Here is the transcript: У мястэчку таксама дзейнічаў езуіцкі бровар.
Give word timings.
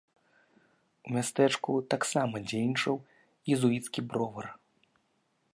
У 1.09 1.13
мястэчку 1.17 1.71
таксама 1.95 2.35
дзейнічаў 2.49 2.95
езуіцкі 3.57 3.99
бровар. 4.15 4.47